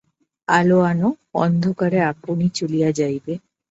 আলো 0.47 0.77
আন, 0.81 1.01
অন্ধকার 1.35 1.93
আপনি 2.11 2.45
চলিয়া 2.57 2.89
যাইবে। 2.99 3.33